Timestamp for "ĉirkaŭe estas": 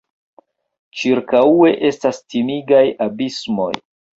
1.01-2.23